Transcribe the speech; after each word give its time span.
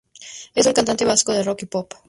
Es 0.55 0.65
un 0.65 0.73
cantante 0.73 1.05
vasco 1.05 1.31
de 1.31 1.43
rock 1.43 1.61
y 1.61 1.65
pop. 1.67 1.93